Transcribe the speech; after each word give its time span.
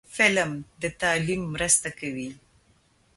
فلم 0.15 0.51
د 0.81 0.83
تعلیم 1.01 1.41
مرسته 1.53 1.89
کوي 1.99 2.29